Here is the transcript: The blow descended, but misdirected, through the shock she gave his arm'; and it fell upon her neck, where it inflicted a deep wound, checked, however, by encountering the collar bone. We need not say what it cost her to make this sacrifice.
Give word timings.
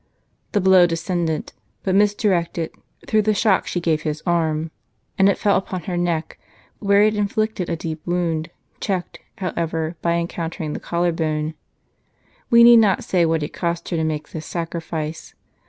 The 0.53 0.59
blow 0.61 0.87
descended, 0.87 1.53
but 1.83 1.93
misdirected, 1.93 2.71
through 3.05 3.21
the 3.21 3.35
shock 3.35 3.67
she 3.67 3.79
gave 3.79 4.01
his 4.01 4.23
arm'; 4.25 4.71
and 5.19 5.29
it 5.29 5.37
fell 5.37 5.55
upon 5.57 5.83
her 5.83 5.95
neck, 5.95 6.39
where 6.79 7.03
it 7.03 7.13
inflicted 7.15 7.69
a 7.69 7.75
deep 7.75 8.01
wound, 8.07 8.49
checked, 8.79 9.19
however, 9.37 9.97
by 10.01 10.13
encountering 10.13 10.73
the 10.73 10.79
collar 10.79 11.11
bone. 11.11 11.53
We 12.49 12.63
need 12.63 12.77
not 12.77 13.03
say 13.03 13.27
what 13.27 13.43
it 13.43 13.53
cost 13.53 13.89
her 13.89 13.97
to 13.97 14.03
make 14.03 14.29
this 14.29 14.47
sacrifice. 14.47 15.35